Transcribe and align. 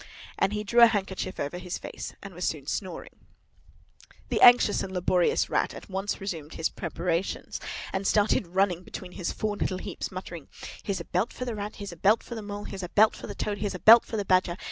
And 0.39 0.51
he 0.51 0.63
drew 0.63 0.81
a 0.81 0.87
handkerchief 0.87 1.39
over 1.39 1.59
his 1.59 1.77
face 1.77 2.15
and 2.23 2.33
was 2.33 2.43
soon 2.43 2.65
snoring. 2.65 3.17
The 4.29 4.41
anxious 4.41 4.81
and 4.81 4.91
laborious 4.91 5.47
Rat 5.47 5.75
at 5.75 5.91
once 5.91 6.19
resumed 6.19 6.55
his 6.55 6.69
preparations, 6.69 7.59
and 7.93 8.07
started 8.07 8.47
running 8.55 8.81
between 8.81 9.11
his 9.11 9.31
four 9.31 9.55
little 9.55 9.77
heaps, 9.77 10.11
muttering, 10.11 10.47
"Here's 10.81 11.01
a 11.01 11.05
belt 11.05 11.31
for 11.31 11.45
the 11.45 11.53
Rat, 11.53 11.75
here's 11.75 11.91
a 11.91 11.95
belt 11.97 12.23
for 12.23 12.33
the 12.33 12.41
Mole, 12.41 12.63
here's 12.63 12.81
a 12.81 12.89
belt 12.89 13.15
for 13.15 13.27
the 13.27 13.35
Toad, 13.35 13.59
here's 13.59 13.75
a 13.75 13.79
belt 13.79 14.03
for 14.03 14.17
the 14.17 14.25
Badger!" 14.25 14.57